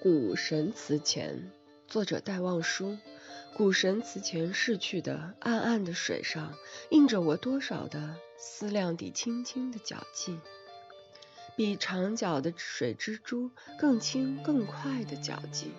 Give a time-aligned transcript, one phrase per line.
[0.00, 1.50] 古神祠前，
[1.88, 2.96] 作者戴望舒。
[3.56, 6.54] 古神祠前逝去的暗暗的水上，
[6.90, 10.38] 印着我多少的思量底轻轻的脚迹，
[11.56, 15.72] 比长脚的水蜘蛛更轻更快的脚迹。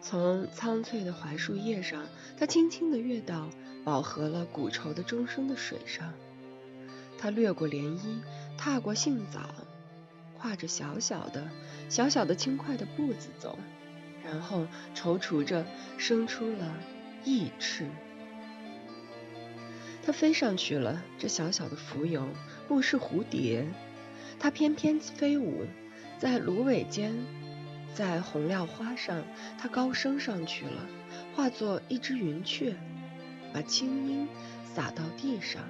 [0.00, 2.06] 从苍翠的槐树叶上，
[2.38, 3.50] 它轻轻地跃到
[3.84, 6.14] 饱和了古愁的钟声的水上。
[7.18, 8.22] 它掠过涟漪，
[8.56, 9.50] 踏过杏枣。
[10.40, 11.46] 跨着小小的、
[11.90, 13.58] 小小的轻快的步子走，
[14.24, 15.66] 然后踌躇着
[15.98, 16.74] 生出了
[17.24, 17.86] 翼翅。
[20.02, 22.28] 它飞上去了，这小小的蜉蝣
[22.66, 23.66] 不是蝴蝶，
[24.38, 25.66] 它翩翩飞舞
[26.18, 27.14] 在芦苇间，
[27.94, 29.22] 在红料花上，
[29.58, 30.86] 它高升上去了，
[31.36, 32.74] 化作一只云雀，
[33.52, 34.26] 把青音
[34.74, 35.62] 洒到地上。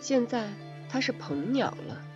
[0.00, 0.48] 现在
[0.88, 2.06] 它是鹏鸟了。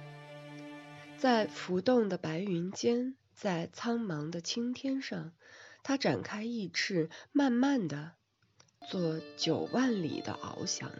[1.24, 5.32] 在浮动的白云间，在苍茫的青天上，
[5.82, 8.12] 它展开翼翅，慢慢的
[8.90, 10.92] 做九万里的翱翔，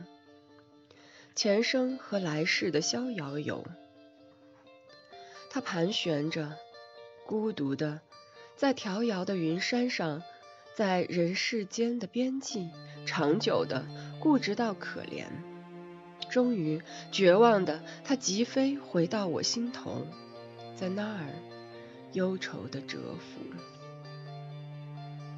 [1.34, 3.66] 前生和来世的逍遥游。
[5.50, 6.56] 它盘旋着，
[7.26, 8.00] 孤独的，
[8.56, 10.22] 在迢遥的云山上，
[10.74, 12.70] 在人世间的边际，
[13.04, 13.86] 长久的，
[14.20, 15.26] 固执到可怜。
[16.34, 16.82] 终于，
[17.12, 20.04] 绝望的，它疾飞回到我心头，
[20.74, 21.28] 在那儿，
[22.12, 23.83] 忧愁的蛰伏。